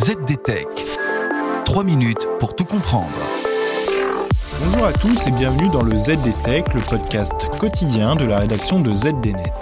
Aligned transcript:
ZDTech. 0.00 0.66
3 1.66 1.84
minutes 1.84 2.26
pour 2.38 2.56
tout 2.56 2.64
comprendre. 2.64 3.10
Bonjour 4.64 4.86
à 4.86 4.94
tous 4.94 5.26
et 5.26 5.30
bienvenue 5.32 5.68
dans 5.68 5.82
le 5.82 5.98
ZDTech, 5.98 6.72
le 6.72 6.80
podcast 6.80 7.50
quotidien 7.58 8.14
de 8.14 8.24
la 8.24 8.38
rédaction 8.38 8.78
de 8.78 8.90
ZDNet. 8.92 9.52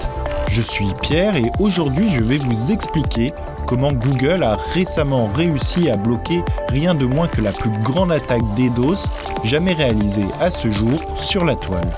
Je 0.48 0.62
suis 0.62 0.86
Pierre 1.02 1.34
et 1.34 1.50
aujourd'hui 1.58 2.08
je 2.08 2.22
vais 2.22 2.38
vous 2.38 2.70
expliquer 2.70 3.32
comment 3.66 3.90
Google 3.90 4.44
a 4.44 4.54
récemment 4.74 5.26
réussi 5.26 5.90
à 5.90 5.96
bloquer 5.96 6.44
rien 6.68 6.94
de 6.94 7.06
moins 7.06 7.26
que 7.26 7.40
la 7.40 7.50
plus 7.50 7.70
grande 7.82 8.12
attaque 8.12 8.42
DDoS 8.54 9.08
jamais 9.42 9.72
réalisée 9.72 10.28
à 10.38 10.52
ce 10.52 10.70
jour 10.70 11.00
sur 11.16 11.44
la 11.44 11.56
toile. 11.56 11.90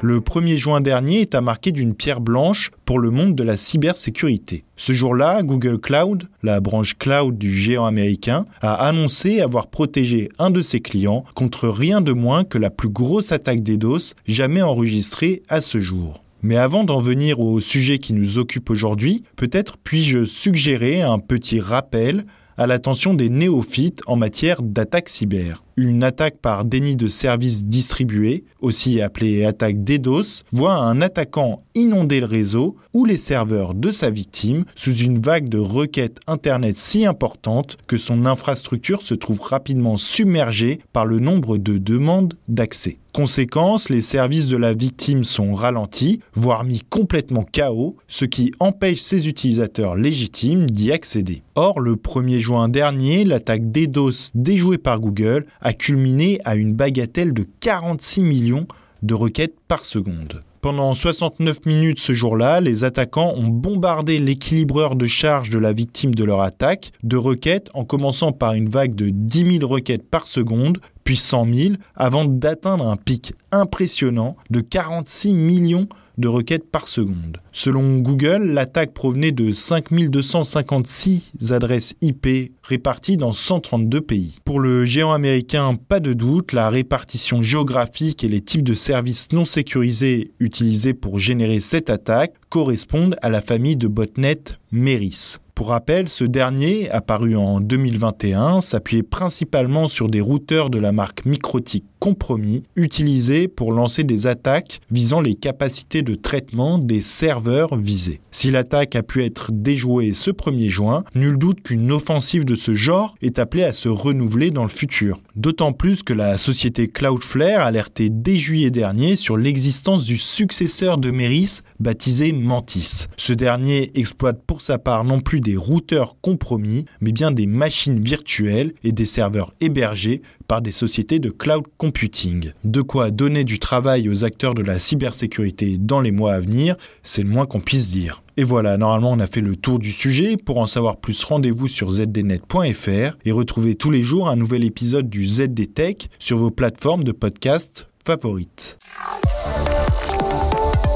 Le 0.00 0.20
1er 0.20 0.58
juin 0.58 0.80
dernier 0.80 1.22
est 1.22 1.34
à 1.34 1.40
marquer 1.40 1.72
d'une 1.72 1.92
pierre 1.92 2.20
blanche 2.20 2.70
pour 2.84 3.00
le 3.00 3.10
monde 3.10 3.34
de 3.34 3.42
la 3.42 3.56
cybersécurité. 3.56 4.62
Ce 4.76 4.92
jour-là, 4.92 5.42
Google 5.42 5.80
Cloud, 5.80 6.28
la 6.44 6.60
branche 6.60 6.96
cloud 6.96 7.36
du 7.36 7.52
géant 7.52 7.84
américain, 7.84 8.44
a 8.60 8.74
annoncé 8.74 9.40
avoir 9.40 9.66
protégé 9.66 10.28
un 10.38 10.50
de 10.50 10.62
ses 10.62 10.78
clients 10.78 11.24
contre 11.34 11.68
rien 11.68 12.00
de 12.00 12.12
moins 12.12 12.44
que 12.44 12.58
la 12.58 12.70
plus 12.70 12.90
grosse 12.90 13.32
attaque 13.32 13.64
DDoS 13.64 14.14
jamais 14.24 14.62
enregistrée 14.62 15.42
à 15.48 15.60
ce 15.60 15.80
jour. 15.80 16.22
Mais 16.42 16.56
avant 16.56 16.84
d'en 16.84 17.00
venir 17.00 17.40
au 17.40 17.58
sujet 17.58 17.98
qui 17.98 18.12
nous 18.12 18.38
occupe 18.38 18.70
aujourd'hui, 18.70 19.24
peut-être 19.34 19.78
puis-je 19.78 20.24
suggérer 20.24 21.02
un 21.02 21.18
petit 21.18 21.58
rappel 21.58 22.24
à 22.56 22.68
l'attention 22.68 23.14
des 23.14 23.28
néophytes 23.28 24.02
en 24.06 24.14
matière 24.14 24.62
d'attaque 24.62 25.08
cyber 25.08 25.64
une 25.78 26.02
attaque 26.02 26.38
par 26.38 26.64
déni 26.64 26.96
de 26.96 27.08
service 27.08 27.66
distribué, 27.66 28.44
aussi 28.60 29.00
appelée 29.00 29.44
attaque 29.44 29.84
DDoS, 29.84 30.42
voit 30.52 30.74
un 30.74 31.00
attaquant 31.00 31.62
inonder 31.74 32.20
le 32.20 32.26
réseau 32.26 32.76
ou 32.92 33.04
les 33.04 33.16
serveurs 33.16 33.74
de 33.74 33.92
sa 33.92 34.10
victime 34.10 34.64
sous 34.74 34.96
une 34.96 35.20
vague 35.20 35.48
de 35.48 35.58
requêtes 35.58 36.18
Internet 36.26 36.76
si 36.78 37.06
importante 37.06 37.76
que 37.86 37.96
son 37.96 38.26
infrastructure 38.26 39.02
se 39.02 39.14
trouve 39.14 39.40
rapidement 39.40 39.96
submergée 39.96 40.80
par 40.92 41.06
le 41.06 41.20
nombre 41.20 41.56
de 41.56 41.78
demandes 41.78 42.34
d'accès. 42.48 42.98
Conséquence, 43.12 43.88
les 43.88 44.00
services 44.00 44.46
de 44.46 44.56
la 44.56 44.74
victime 44.74 45.24
sont 45.24 45.54
ralentis, 45.54 46.20
voire 46.34 46.62
mis 46.62 46.82
complètement 46.88 47.44
KO, 47.52 47.96
ce 48.06 48.24
qui 48.24 48.52
empêche 48.60 49.00
ses 49.00 49.28
utilisateurs 49.28 49.96
légitimes 49.96 50.70
d'y 50.70 50.92
accéder. 50.92 51.42
Or, 51.56 51.80
le 51.80 51.96
1er 51.96 52.38
juin 52.38 52.68
dernier, 52.68 53.24
l'attaque 53.24 53.72
DDoS 53.72 54.30
déjouée 54.34 54.78
par 54.78 55.00
Google 55.00 55.46
a 55.60 55.67
culminé 55.72 56.40
à 56.44 56.56
une 56.56 56.74
bagatelle 56.74 57.32
de 57.32 57.46
46 57.60 58.22
millions 58.22 58.66
de 59.02 59.14
requêtes 59.14 59.56
par 59.68 59.84
seconde. 59.84 60.40
Pendant 60.60 60.92
69 60.92 61.66
minutes 61.66 62.00
ce 62.00 62.12
jour-là, 62.12 62.60
les 62.60 62.82
attaquants 62.82 63.32
ont 63.36 63.46
bombardé 63.46 64.18
l'équilibreur 64.18 64.96
de 64.96 65.06
charge 65.06 65.50
de 65.50 65.58
la 65.58 65.72
victime 65.72 66.14
de 66.14 66.24
leur 66.24 66.40
attaque 66.40 66.90
de 67.04 67.16
requêtes 67.16 67.70
en 67.74 67.84
commençant 67.84 68.32
par 68.32 68.54
une 68.54 68.68
vague 68.68 68.96
de 68.96 69.10
10 69.10 69.58
000 69.58 69.68
requêtes 69.70 70.02
par 70.02 70.26
seconde, 70.26 70.78
puis 71.04 71.16
100 71.16 71.46
000, 71.54 71.74
avant 71.94 72.24
d'atteindre 72.24 72.88
un 72.88 72.96
pic 72.96 73.34
impressionnant 73.52 74.36
de 74.50 74.60
46 74.60 75.32
millions 75.32 75.86
de 75.86 75.88
requêtes 76.26 76.68
par 76.68 76.88
seconde. 76.88 77.36
Selon 77.52 77.98
Google, 77.98 78.50
l'attaque 78.50 78.92
provenait 78.92 79.30
de 79.30 79.52
5256 79.52 81.32
adresses 81.50 81.94
IP 82.00 82.52
réparties 82.62 83.16
dans 83.16 83.32
132 83.32 84.00
pays. 84.00 84.38
Pour 84.44 84.58
le 84.58 84.84
géant 84.84 85.12
américain, 85.12 85.74
pas 85.76 86.00
de 86.00 86.12
doute, 86.12 86.52
la 86.52 86.70
répartition 86.70 87.42
géographique 87.42 88.24
et 88.24 88.28
les 88.28 88.40
types 88.40 88.64
de 88.64 88.74
services 88.74 89.28
non 89.32 89.44
sécurisés 89.44 90.32
utilisés 90.40 90.94
pour 90.94 91.18
générer 91.18 91.60
cette 91.60 91.90
attaque 91.90 92.34
correspondent 92.48 93.16
à 93.22 93.28
la 93.28 93.40
famille 93.40 93.76
de 93.76 93.86
botnet 93.86 94.40
Meris. 94.72 95.36
Pour 95.58 95.70
rappel, 95.70 96.08
ce 96.08 96.22
dernier, 96.22 96.88
apparu 96.90 97.34
en 97.34 97.58
2021, 97.58 98.60
s'appuyait 98.60 99.02
principalement 99.02 99.88
sur 99.88 100.08
des 100.08 100.20
routeurs 100.20 100.70
de 100.70 100.78
la 100.78 100.92
marque 100.92 101.24
Microtik 101.26 101.84
compromis 101.98 102.62
utilisés 102.76 103.48
pour 103.48 103.72
lancer 103.72 104.04
des 104.04 104.28
attaques 104.28 104.80
visant 104.90 105.20
les 105.20 105.34
capacités 105.34 106.02
de 106.02 106.14
traitement 106.14 106.78
des 106.78 107.00
serveurs 107.00 107.74
visés. 107.74 108.20
Si 108.30 108.52
l'attaque 108.52 108.94
a 108.94 109.02
pu 109.02 109.24
être 109.24 109.50
déjouée 109.52 110.12
ce 110.12 110.30
1er 110.30 110.68
juin, 110.68 111.04
nul 111.16 111.36
doute 111.36 111.62
qu'une 111.62 111.90
offensive 111.90 112.44
de 112.44 112.54
ce 112.54 112.76
genre 112.76 113.16
est 113.20 113.40
appelée 113.40 113.64
à 113.64 113.72
se 113.72 113.88
renouveler 113.88 114.52
dans 114.52 114.62
le 114.62 114.68
futur. 114.68 115.20
D'autant 115.34 115.72
plus 115.72 116.02
que 116.02 116.12
la 116.12 116.36
société 116.36 116.88
Cloudflare 116.88 117.62
alertait 117.62 118.10
dès 118.10 118.36
juillet 118.36 118.70
dernier 118.70 119.16
sur 119.16 119.36
l'existence 119.36 120.04
du 120.04 120.18
successeur 120.18 120.98
de 120.98 121.10
Meris 121.10 121.60
baptisé 121.80 122.32
Mantis. 122.32 123.06
Ce 123.16 123.32
dernier 123.32 123.90
exploite 123.94 124.40
pour 124.46 124.62
sa 124.62 124.78
part 124.78 125.04
non 125.04 125.20
plus 125.20 125.40
des 125.40 125.47
routeurs 125.56 126.16
compromis, 126.20 126.84
mais 127.00 127.12
bien 127.12 127.30
des 127.30 127.46
machines 127.46 128.02
virtuelles 128.02 128.74
et 128.84 128.92
des 128.92 129.06
serveurs 129.06 129.54
hébergés 129.60 130.22
par 130.46 130.62
des 130.62 130.72
sociétés 130.72 131.18
de 131.18 131.30
cloud 131.30 131.64
computing. 131.76 132.52
De 132.64 132.82
quoi 132.82 133.10
donner 133.10 133.44
du 133.44 133.58
travail 133.58 134.08
aux 134.08 134.24
acteurs 134.24 134.54
de 134.54 134.62
la 134.62 134.78
cybersécurité 134.78 135.76
dans 135.78 136.00
les 136.00 136.10
mois 136.10 136.34
à 136.34 136.40
venir, 136.40 136.76
c'est 137.02 137.22
le 137.22 137.28
moins 137.28 137.46
qu'on 137.46 137.60
puisse 137.60 137.90
dire. 137.90 138.22
Et 138.36 138.44
voilà, 138.44 138.76
normalement 138.76 139.12
on 139.12 139.20
a 139.20 139.26
fait 139.26 139.40
le 139.40 139.56
tour 139.56 139.78
du 139.78 139.92
sujet. 139.92 140.36
Pour 140.36 140.58
en 140.58 140.66
savoir 140.66 140.96
plus, 140.98 141.22
rendez-vous 141.24 141.68
sur 141.68 141.90
zdnet.fr 141.90 143.16
et 143.24 143.32
retrouvez 143.32 143.74
tous 143.74 143.90
les 143.90 144.02
jours 144.02 144.28
un 144.28 144.36
nouvel 144.36 144.64
épisode 144.64 145.08
du 145.10 145.26
ZDTech 145.26 146.08
sur 146.18 146.38
vos 146.38 146.50
plateformes 146.50 147.04
de 147.04 147.12
podcast 147.12 147.88
favorites. 148.04 148.78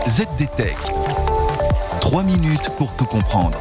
ZDTech. 0.09 0.77
3 2.01 2.23
minutes 2.25 2.71
pour 2.77 2.95
tout 2.97 3.05
comprendre. 3.05 3.59